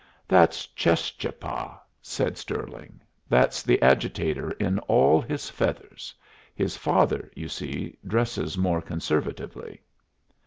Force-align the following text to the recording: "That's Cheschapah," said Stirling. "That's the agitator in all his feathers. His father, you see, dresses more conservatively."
"That's 0.27 0.65
Cheschapah," 0.75 1.77
said 2.01 2.35
Stirling. 2.35 3.01
"That's 3.29 3.61
the 3.61 3.79
agitator 3.83 4.49
in 4.49 4.79
all 4.89 5.21
his 5.21 5.47
feathers. 5.51 6.15
His 6.55 6.75
father, 6.75 7.31
you 7.35 7.47
see, 7.47 7.99
dresses 8.03 8.57
more 8.57 8.81
conservatively." 8.81 9.83